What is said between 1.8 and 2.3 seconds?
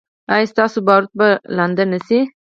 نه شي؟